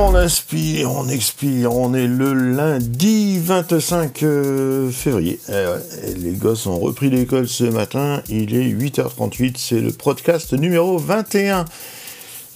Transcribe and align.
On 0.00 0.14
inspire, 0.14 0.92
on 0.92 1.08
expire, 1.08 1.74
on 1.74 1.92
est 1.92 2.06
le 2.06 2.32
lundi 2.32 3.36
25 3.40 4.22
euh, 4.22 4.90
février. 4.92 5.40
Eh 5.48 6.14
les 6.16 6.30
gosses 6.34 6.68
ont 6.68 6.78
repris 6.78 7.10
l'école 7.10 7.48
ce 7.48 7.64
matin, 7.64 8.22
il 8.28 8.54
est 8.54 8.68
8h38, 8.68 9.54
c'est 9.56 9.80
le 9.80 9.90
podcast 9.90 10.52
numéro 10.52 10.98
21. 10.98 11.64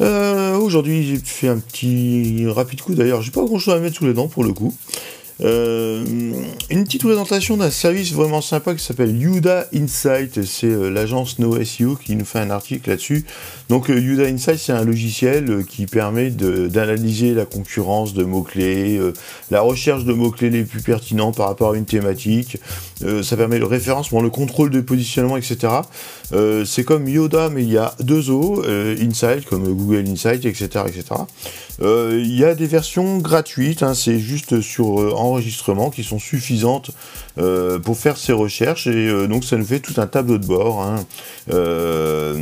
Euh, 0.01 0.57
aujourd'hui 0.57 1.05
j'ai 1.05 1.17
fait 1.17 1.49
un 1.49 1.59
petit 1.59 2.47
rapide 2.47 2.81
coup 2.81 2.95
d'ailleurs, 2.95 3.23
j'ai 3.23 3.33
pas 3.33 3.43
grand 3.43 3.59
chose 3.59 3.75
à 3.75 3.81
mettre 3.81 3.97
sous 3.97 4.07
les 4.07 4.15
dents 4.15 4.29
pour 4.29 4.45
le 4.45 4.53
coup. 4.53 4.73
Euh, 5.41 6.05
une 6.71 6.85
petite 6.85 7.03
présentation 7.03 7.57
d'un 7.57 7.71
service 7.71 8.13
vraiment 8.13 8.41
sympa 8.41 8.75
qui 8.75 8.85
s'appelle 8.85 9.17
Yuda 9.17 9.67
Insight. 9.75 10.45
C'est 10.45 10.67
euh, 10.67 10.91
l'agence 10.91 11.39
NoSEO 11.39 11.97
qui 11.97 12.17
nous 12.17 12.25
fait 12.25 12.39
un 12.39 12.51
article 12.51 12.91
là-dessus. 12.91 13.25
Donc 13.69 13.91
euh, 13.91 13.99
Yuda 13.99 14.25
Insight, 14.25 14.59
c'est 14.59 14.73
un 14.73 14.85
logiciel 14.85 15.65
qui 15.69 15.87
permet 15.87 16.31
d'analyser 16.31 17.35
la 17.35 17.45
concurrence 17.45 18.15
de 18.15 18.25
mots-clés, 18.25 19.01
la 19.51 19.61
recherche 19.61 20.05
de 20.05 20.13
mots-clés 20.13 20.51
les 20.51 20.65
plus 20.65 20.83
pertinents 20.83 21.33
par 21.33 21.49
rapport 21.49 21.73
à 21.73 21.77
une 21.77 21.87
thématique. 21.87 22.59
ça 23.23 23.37
permet 23.37 23.59
le 23.59 23.67
référencement, 23.67 24.21
le 24.21 24.31
contrôle 24.31 24.71
de 24.71 24.81
positionnement, 24.81 25.37
etc. 25.37 25.73
c'est 26.65 26.85
comme 26.85 27.09
Yoda, 27.09 27.49
mais 27.49 27.63
il 27.63 27.73
y 27.73 27.79
a 27.79 27.95
deux 28.01 28.31
O, 28.31 28.63
Insight, 28.65 29.47
comme 29.47 29.65
Google 29.73 30.05
Insight, 30.09 30.45
etc. 30.45 30.85
etc. 30.87 31.05
Il 31.81 32.37
y 32.37 32.45
a 32.45 32.55
des 32.55 32.67
versions 32.67 33.19
gratuites, 33.19 33.83
hein, 33.83 33.95
c'est 33.95 34.19
juste 34.19 34.61
sur 34.61 35.17
enregistrement 35.23 35.91
qui 35.91 36.05
sont 36.05 36.19
suffisantes 36.19 36.91
euh, 37.39 37.79
pour 37.79 37.97
faire 37.97 38.17
ces 38.17 38.33
recherches 38.33 38.87
et 38.87 39.09
euh, 39.09 39.27
donc 39.27 39.45
ça 39.45 39.57
nous 39.57 39.65
fait 39.65 39.81
tout 39.81 40.01
un 40.01 40.07
tableau 40.07 40.39
de 40.39 40.47
bord. 40.47 40.83
Hein. 40.83 41.05
Euh, 41.53 42.37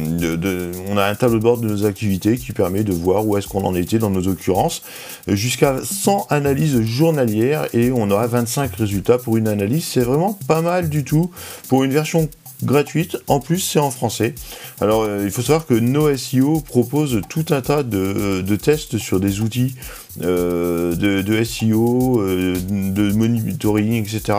on 0.88 0.96
a 0.96 1.04
un 1.04 1.14
tableau 1.14 1.38
de 1.38 1.42
bord 1.42 1.58
de 1.58 1.68
nos 1.68 1.84
activités 1.84 2.36
qui 2.36 2.52
permet 2.52 2.82
de 2.82 2.92
voir 2.92 3.26
où 3.26 3.36
est-ce 3.36 3.46
qu'on 3.46 3.64
en 3.64 3.74
était 3.74 3.98
dans 3.98 4.10
nos 4.10 4.26
occurrences 4.26 4.82
jusqu'à 5.28 5.76
100 5.82 6.26
analyses 6.30 6.80
journalières 6.82 7.66
et 7.72 7.90
on 7.92 8.10
aura 8.10 8.26
25 8.26 8.74
résultats 8.76 9.18
pour 9.18 9.36
une 9.36 9.48
analyse. 9.48 9.84
C'est 9.84 10.00
vraiment 10.00 10.38
pas 10.46 10.62
mal 10.62 10.88
du 10.88 11.04
tout 11.04 11.30
pour 11.68 11.84
une 11.84 11.92
version 11.92 12.28
gratuite. 12.62 13.16
En 13.26 13.40
plus, 13.40 13.58
c'est 13.58 13.78
en 13.78 13.90
français. 13.90 14.34
Alors, 14.80 15.02
euh, 15.02 15.22
il 15.24 15.30
faut 15.30 15.42
savoir 15.42 15.66
que 15.66 15.74
NoSEO 15.74 16.60
propose 16.60 17.20
tout 17.28 17.44
un 17.50 17.60
tas 17.60 17.82
de, 17.82 18.56
tests 18.56 18.98
sur 18.98 19.20
des 19.20 19.40
outils 19.40 19.74
euh, 20.22 20.94
de, 20.94 21.44
SEO, 21.44 22.20
euh, 22.20 22.56
de 22.68 23.12
monitoring, 23.12 24.02
etc. 24.02 24.38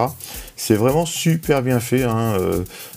C'est 0.55 0.75
vraiment 0.75 1.05
super 1.05 1.63
bien 1.63 1.79
fait. 1.79 2.03
Hein, 2.03 2.37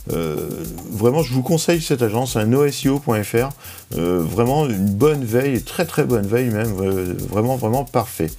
vraiment, 0.07 1.23
je 1.23 1.33
vous 1.33 1.43
conseille 1.43 1.81
cette 1.81 2.03
agence, 2.03 2.37
hein, 2.37 2.45
noseo.fr. 2.45 3.49
vraiment 3.93 4.67
une 4.67 4.91
bonne 4.91 5.25
veille, 5.25 5.63
très 5.63 5.87
très 5.87 6.05
bonne 6.05 6.27
veille 6.27 6.51
même. 6.51 6.73
vraiment, 7.31 7.57
vraiment 7.57 7.85
parfait. 7.85 8.31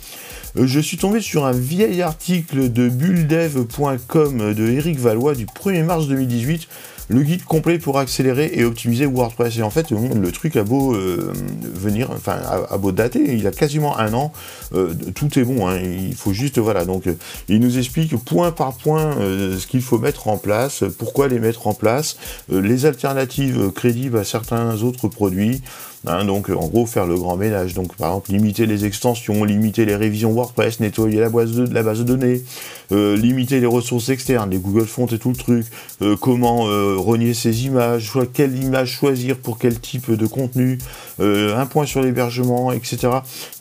Je 0.57 0.79
suis 0.79 0.95
tombé 0.95 1.19
sur 1.19 1.45
un 1.45 1.51
vieil 1.51 2.01
article 2.01 2.71
de 2.71 2.87
bulldev.com 2.87 4.53
de 4.53 4.67
Eric 4.69 4.97
Valois 4.99 5.35
du 5.35 5.45
1er 5.45 5.83
mars 5.83 6.07
2018 6.07 6.69
le 7.07 7.21
guide 7.21 7.43
complet 7.43 7.77
pour 7.79 7.99
accélérer 7.99 8.51
et 8.53 8.63
optimiser 8.63 9.05
WordPress. 9.05 9.57
Et 9.57 9.63
en 9.63 9.69
fait, 9.69 9.91
le 9.91 10.31
truc 10.31 10.55
a 10.55 10.63
beau 10.63 10.95
euh, 10.95 11.33
venir, 11.61 12.09
enfin, 12.11 12.37
a, 12.69 12.77
beau 12.77 12.91
dater, 12.91 13.35
il 13.35 13.47
a 13.47 13.51
quasiment 13.51 13.97
un 13.97 14.13
an, 14.13 14.31
euh, 14.73 14.93
tout 15.13 15.37
est 15.39 15.43
bon. 15.43 15.67
Hein. 15.67 15.79
il 15.79 16.15
faut 16.15 16.33
juste, 16.33 16.57
voilà. 16.59 16.85
Donc, 16.85 17.07
euh, 17.07 17.13
il 17.47 17.59
nous 17.59 17.77
explique 17.77 18.15
point 18.17 18.51
par 18.51 18.73
point 18.73 19.15
ce 19.15 19.67
qu'il 19.67 19.81
faut 19.81 19.97
mettre 19.97 20.27
en 20.27 20.37
place, 20.37 20.83
pourquoi 20.97 21.27
les 21.27 21.39
mettre 21.39 21.67
en 21.67 21.73
place, 21.73 22.17
les 22.49 22.85
alternatives 22.85 23.71
crédibles 23.71 24.17
à 24.17 24.23
certains 24.23 24.81
autres 24.81 25.07
produits. 25.07 25.61
Hein, 26.07 26.25
donc 26.25 26.49
en 26.49 26.67
gros 26.67 26.85
faire 26.85 27.07
le 27.07 27.15
grand 27.15 27.35
ménage, 27.35 27.73
donc 27.73 27.95
par 27.95 28.09
exemple 28.09 28.31
limiter 28.31 28.65
les 28.65 28.85
extensions, 28.85 29.43
limiter 29.43 29.85
les 29.85 29.95
révisions 29.95 30.31
WordPress, 30.31 30.79
nettoyer 30.79 31.19
la 31.19 31.29
base 31.29 31.53
de, 31.53 31.73
la 31.73 31.81
base 31.81 31.99
de 31.99 32.03
données, 32.03 32.43
euh, 32.91 33.15
limiter 33.17 33.59
les 33.59 33.65
ressources 33.65 34.09
externes, 34.09 34.51
les 34.51 34.59
Google 34.59 34.85
Fonts 34.85 35.07
et 35.07 35.17
tout 35.17 35.29
le 35.29 35.35
truc, 35.35 35.65
euh, 36.01 36.15
comment 36.15 36.67
euh, 36.95 36.97
renier 36.97 37.33
ses 37.33 37.65
images, 37.65 38.07
soit 38.09 38.25
quelle 38.25 38.57
image 38.57 38.91
choisir 38.91 39.37
pour 39.37 39.57
quel 39.57 39.79
type 39.79 40.11
de 40.11 40.25
contenu, 40.27 40.77
un 41.19 41.65
point 41.65 41.85
sur 41.85 42.01
l'hébergement, 42.01 42.71
etc. 42.71 43.09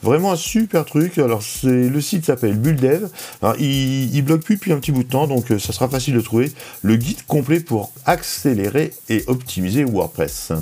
Vraiment 0.03 0.33
un 0.33 0.37
super 0.37 0.85
truc. 0.85 1.19
Alors 1.19 1.43
c'est 1.43 1.89
le 1.89 2.01
site 2.01 2.25
s'appelle 2.25 2.57
Bulldev. 2.57 3.09
Il, 3.59 4.15
il 4.15 4.23
bloque 4.23 4.43
plus 4.43 4.57
depuis 4.57 4.73
un 4.73 4.79
petit 4.79 4.93
bout 4.93 5.03
de 5.03 5.09
temps, 5.09 5.27
donc 5.27 5.47
ça 5.49 5.73
sera 5.73 5.89
facile 5.89 6.15
de 6.15 6.21
trouver 6.21 6.53
le 6.83 6.97
guide 6.97 7.25
complet 7.27 7.61
pour 7.61 7.93
accélérer 8.07 8.93
et 9.09 9.25
optimiser 9.27 9.85
WordPress. 9.85 10.53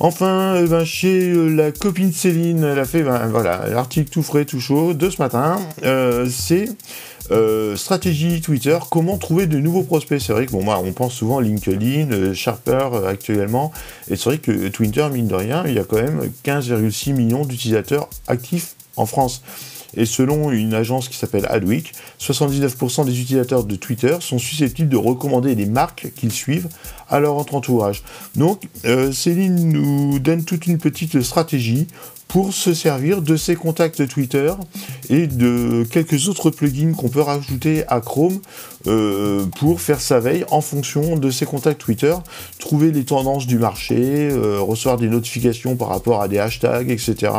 Enfin, 0.00 0.56
euh, 0.56 0.66
ben, 0.66 0.84
chez 0.84 1.30
euh, 1.30 1.48
la 1.48 1.70
copine 1.70 2.12
Céline, 2.12 2.64
elle 2.64 2.78
a 2.78 2.84
fait 2.84 3.02
ben, 3.02 3.28
voilà 3.28 3.68
l'article 3.68 4.10
tout 4.10 4.22
frais, 4.22 4.44
tout 4.44 4.58
chaud 4.58 4.92
de 4.92 5.08
ce 5.08 5.22
matin. 5.22 5.60
Euh, 5.84 6.28
c'est 6.28 6.68
stratégie 7.76 8.42
Twitter, 8.42 8.76
comment 8.90 9.16
trouver 9.16 9.46
de 9.46 9.58
nouveaux 9.58 9.82
prospects. 9.82 10.20
C'est 10.20 10.32
vrai 10.32 10.44
que 10.46 10.52
bon, 10.52 10.62
moi, 10.62 10.82
on 10.84 10.92
pense 10.92 11.14
souvent 11.14 11.40
LinkedIn, 11.40 12.34
Sharper 12.34 12.88
actuellement, 13.06 13.72
et 14.10 14.16
c'est 14.16 14.24
vrai 14.24 14.38
que 14.38 14.68
Twitter, 14.68 15.06
mine 15.10 15.28
de 15.28 15.34
rien, 15.34 15.62
il 15.66 15.72
y 15.72 15.78
a 15.78 15.84
quand 15.84 15.96
même 15.96 16.30
15,6 16.44 17.14
millions 17.14 17.46
d'utilisateurs 17.46 18.10
actifs 18.28 18.74
en 18.96 19.06
France. 19.06 19.42
Et 19.96 20.06
selon 20.06 20.50
une 20.50 20.74
agence 20.74 21.08
qui 21.08 21.16
s'appelle 21.16 21.46
Adweek, 21.48 21.92
79% 22.20 23.04
des 23.04 23.20
utilisateurs 23.20 23.64
de 23.64 23.76
Twitter 23.76 24.16
sont 24.20 24.38
susceptibles 24.38 24.88
de 24.88 24.96
recommander 24.96 25.54
des 25.54 25.66
marques 25.66 26.12
qu'ils 26.16 26.32
suivent 26.32 26.68
à 27.08 27.20
leur 27.20 27.36
entourage. 27.36 28.02
Donc, 28.34 28.68
euh, 28.84 29.12
Céline 29.12 29.72
nous 29.72 30.18
donne 30.18 30.44
toute 30.44 30.66
une 30.66 30.78
petite 30.78 31.22
stratégie 31.22 31.86
pour 32.34 32.52
se 32.52 32.74
servir 32.74 33.22
de 33.22 33.36
ses 33.36 33.54
contacts 33.54 34.08
Twitter 34.08 34.52
et 35.08 35.28
de 35.28 35.86
quelques 35.88 36.26
autres 36.26 36.50
plugins 36.50 36.92
qu'on 36.92 37.08
peut 37.08 37.20
rajouter 37.20 37.84
à 37.86 38.00
Chrome 38.00 38.40
euh, 38.88 39.46
pour 39.60 39.80
faire 39.80 40.00
sa 40.00 40.18
veille 40.18 40.44
en 40.50 40.60
fonction 40.60 41.16
de 41.16 41.30
ses 41.30 41.46
contacts 41.46 41.80
Twitter, 41.80 42.12
trouver 42.58 42.90
les 42.90 43.04
tendances 43.04 43.46
du 43.46 43.56
marché, 43.56 44.28
euh, 44.32 44.58
recevoir 44.60 44.96
des 44.96 45.06
notifications 45.06 45.76
par 45.76 45.88
rapport 45.88 46.22
à 46.22 46.26
des 46.26 46.40
hashtags, 46.40 46.90
etc. 46.90 47.32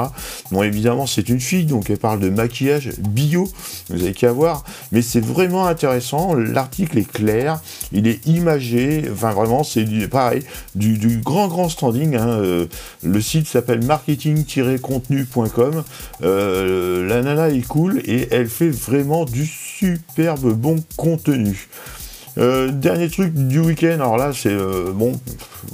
Bon, 0.52 0.64
évidemment, 0.64 1.08
c'est 1.08 1.28
une 1.28 1.42
fille, 1.42 1.66
donc 1.66 1.90
elle 1.90 1.98
parle 1.98 2.22
de 2.22 2.30
maquillage 2.30 2.92
bio, 2.98 3.50
vous 3.90 4.02
avez 4.02 4.14
qu'à 4.14 4.32
voir, 4.32 4.64
mais 4.94 5.02
c'est 5.02 5.20
vraiment 5.20 5.68
intéressant, 5.68 6.34
l'article 6.36 7.00
est 7.00 7.12
clair, 7.12 7.60
il 7.92 8.08
est 8.08 8.26
imagé, 8.26 9.04
enfin 9.12 9.34
vraiment, 9.34 9.66
c'est 9.66 9.86
pareil, 10.08 10.44
du, 10.74 11.18
grand 11.18 11.50
grand 11.50 11.68
standing, 11.68 12.16
hein, 12.16 12.28
euh, 12.28 12.66
le 13.04 13.20
site 13.20 13.48
s'appelle 13.48 13.84
marketing-contenu.com, 14.90 15.84
la 16.22 17.22
nana 17.22 17.50
est 17.50 17.68
cool 17.68 18.02
et 18.06 18.28
elle 18.32 18.48
fait 18.48 18.70
vraiment 18.70 19.26
du 19.26 19.46
superbe 19.46 20.54
bon 20.54 20.84
contenu. 20.98 21.68
Euh, 22.38 22.70
dernier 22.70 23.10
truc 23.10 23.34
du 23.34 23.62
week-end, 23.62 23.94
alors 23.94 24.18
là 24.18 24.32
c'est 24.34 24.52
euh, 24.52 24.92
bon, 24.92 25.14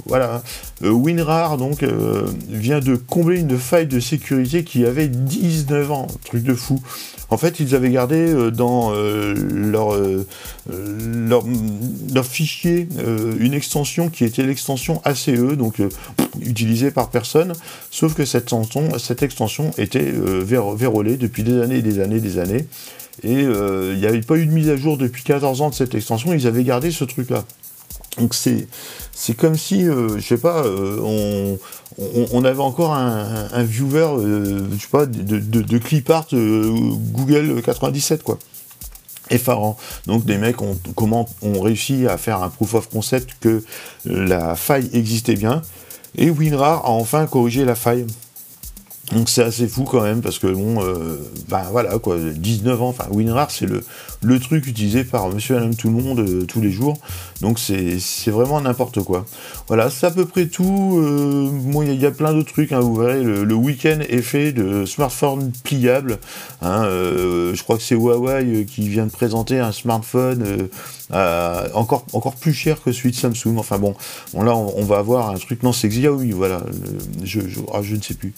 voilà, 0.06 0.42
euh, 0.84 0.90
WinRAR 0.90 1.56
donc 1.56 1.84
vient 2.48 2.78
de 2.78 2.94
combler 2.94 3.40
une 3.40 3.58
faille 3.58 3.88
de 3.88 3.98
sécurité 3.98 4.62
qui 4.62 4.86
avait 4.86 5.08
19 5.08 5.90
ans, 5.90 6.06
truc 6.24 6.44
de 6.44 6.54
fou. 6.54 6.80
En 7.30 7.38
fait, 7.38 7.60
ils 7.60 7.74
avaient 7.74 7.90
gardé 7.90 8.50
dans 8.52 8.92
leur, 8.92 9.96
leur, 10.68 11.44
fichier 12.24 12.88
une 13.38 13.52
extension 13.52 14.08
qui 14.08 14.24
était 14.24 14.44
l'extension 14.44 15.02
ACE, 15.04 15.28
donc 15.56 15.80
utilisée 16.40 16.90
par 16.90 17.10
personne, 17.10 17.52
sauf 17.90 18.14
que 18.14 18.24
cette, 18.24 19.22
extension 19.22 19.70
était 19.78 20.12
vérolée 20.12 21.16
depuis 21.16 21.42
des 21.42 21.60
années 21.60 21.78
et 21.78 21.82
des 21.82 22.00
années 22.00 22.16
et 22.16 22.20
des 22.20 22.38
années. 22.38 22.66
Et 23.22 23.44
euh, 23.44 23.92
il 23.94 24.00
n'y 24.00 24.06
avait 24.06 24.22
pas 24.22 24.36
eu 24.36 24.46
de 24.46 24.52
mise 24.52 24.68
à 24.70 24.76
jour 24.76 24.96
depuis 24.96 25.22
14 25.22 25.60
ans 25.60 25.70
de 25.70 25.74
cette 25.74 25.94
extension, 25.94 26.32
ils 26.32 26.46
avaient 26.46 26.64
gardé 26.64 26.90
ce 26.90 27.04
truc-là. 27.04 27.44
Donc 28.18 28.34
c'est 28.34 28.66
c'est 29.14 29.34
comme 29.34 29.56
si, 29.56 29.86
euh, 29.86 30.18
je 30.18 30.26
sais 30.26 30.38
pas, 30.38 30.64
euh, 30.64 31.56
on, 32.32 32.44
avait 32.44 32.60
encore 32.60 32.94
un, 32.94 33.48
un 33.52 33.62
viewer, 33.62 34.08
je 34.72 34.80
sais 34.80 34.88
pas, 34.90 35.06
de, 35.06 35.38
de, 35.38 35.62
de 35.62 35.78
clipart 35.78 36.26
Google 36.32 37.62
97 37.62 38.22
quoi. 38.22 38.38
Donc 40.06 40.24
des 40.24 40.38
mecs 40.38 40.60
ont, 40.62 40.78
comment, 40.94 41.28
ont 41.42 41.60
réussi 41.60 42.06
à 42.06 42.18
faire 42.18 42.42
un 42.42 42.48
proof 42.48 42.74
of 42.74 42.88
concept 42.88 43.36
que 43.40 43.62
la 44.04 44.54
faille 44.56 44.90
existait 44.92 45.36
bien, 45.36 45.62
et 46.16 46.30
WinRAR 46.30 46.84
a 46.84 46.90
enfin 46.90 47.26
corrigé 47.26 47.64
la 47.64 47.74
faille. 47.74 48.06
Donc 49.10 49.28
c'est 49.28 49.42
assez 49.42 49.66
fou 49.66 49.82
quand 49.82 50.02
même 50.02 50.22
parce 50.22 50.38
que 50.38 50.46
bon, 50.46 50.82
euh, 50.82 51.16
ben 51.48 51.62
voilà 51.72 51.98
quoi, 51.98 52.16
19 52.18 52.80
ans, 52.80 52.88
enfin 52.88 53.06
WinRAR 53.10 53.50
c'est 53.50 53.66
le, 53.66 54.38
truc 54.38 54.66
utilisé 54.66 55.02
par 55.02 55.28
Monsieur 55.28 55.60
et 55.60 55.74
tout 55.74 55.88
le 55.88 55.94
monde 55.94 56.20
euh, 56.20 56.44
tous 56.46 56.60
les 56.60 56.70
jours, 56.70 56.96
donc 57.40 57.58
c'est 57.58 57.98
vraiment 58.28 58.60
n'importe 58.60 59.02
quoi. 59.02 59.26
Voilà, 59.66 59.90
c'est 59.90 60.06
à 60.06 60.10
peu 60.12 60.24
près 60.24 60.46
tout. 60.46 61.00
Euh, 61.02 61.50
bon, 61.50 61.82
il 61.82 62.00
y, 62.00 62.06
a 62.06 62.12
plein 62.12 62.32
d'autres 62.32 62.52
trucs, 62.52 62.70
hein, 62.70 62.78
vous 62.78 62.94
verrez, 62.94 63.22
le, 63.22 63.54
week-end 63.54 63.98
est 64.08 64.22
fait 64.22 64.52
de 64.52 64.86
smartphones 64.86 65.50
pliables. 65.64 66.18
Hein, 66.62 66.84
je 66.84 67.62
crois 67.62 67.76
que 67.76 67.82
c'est 67.82 67.96
Huawei 67.96 68.64
qui 68.66 68.88
vient 68.88 69.06
de 69.06 69.10
présenter 69.10 69.58
un 69.58 69.72
smartphone 69.72 70.68
encore, 71.74 72.36
plus 72.40 72.54
cher 72.54 72.80
que 72.82 72.92
celui 72.92 73.10
de 73.10 73.16
Samsung. 73.16 73.58
Enfin 73.58 73.78
bon, 73.78 73.94
là 74.34 74.54
on, 74.54 74.84
va 74.84 74.98
avoir 74.98 75.30
un 75.30 75.36
truc, 75.38 75.64
non 75.64 75.72
c'est 75.72 75.88
Xiaomi, 75.88 76.30
voilà, 76.30 76.62
ah, 77.72 77.82
je 77.82 77.96
ne 77.96 78.00
sais 78.00 78.14
plus. 78.14 78.32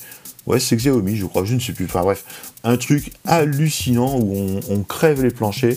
Ouais, 0.47 0.61
c'est 0.61 0.77
Xiaomi, 0.77 1.17
je 1.17 1.25
crois, 1.25 1.45
je 1.45 1.55
ne 1.55 1.61
sais 1.61 1.73
plus. 1.73 1.87
Enfin 1.87 2.03
bref, 2.03 2.25
un 2.65 2.77
truc 2.77 3.13
hallucinant 3.27 4.19
où 4.19 4.61
on, 4.69 4.83
crève 4.83 5.23
les 5.23 5.31
planchers. 5.31 5.77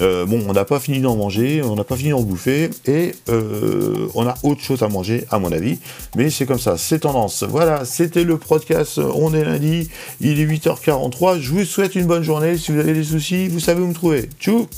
Euh, 0.00 0.26
bon, 0.26 0.44
on 0.48 0.52
n'a 0.52 0.64
pas 0.64 0.80
fini 0.80 1.00
d'en 1.00 1.16
manger, 1.16 1.62
on 1.62 1.76
n'a 1.76 1.84
pas 1.84 1.96
fini 1.96 2.10
d'en 2.10 2.22
bouffer, 2.22 2.70
et 2.86 3.14
euh, 3.28 4.08
on 4.14 4.26
a 4.26 4.34
autre 4.42 4.60
chose 4.60 4.82
à 4.82 4.88
manger, 4.88 5.24
à 5.30 5.38
mon 5.38 5.52
avis. 5.52 5.78
Mais 6.16 6.30
c'est 6.30 6.46
comme 6.46 6.58
ça, 6.58 6.76
c'est 6.76 7.00
tendance. 7.00 7.44
Voilà, 7.44 7.84
c'était 7.84 8.24
le 8.24 8.38
podcast. 8.38 8.98
On 8.98 9.32
est 9.34 9.44
lundi, 9.44 9.88
il 10.20 10.40
est 10.40 10.46
8h43. 10.46 11.40
Je 11.40 11.52
vous 11.52 11.64
souhaite 11.64 11.94
une 11.94 12.06
bonne 12.06 12.24
journée. 12.24 12.56
Si 12.56 12.72
vous 12.72 12.80
avez 12.80 12.94
des 12.94 13.04
soucis, 13.04 13.46
vous 13.46 13.60
savez 13.60 13.80
où 13.80 13.86
me 13.86 13.94
trouver. 13.94 14.28
Tchou 14.40 14.68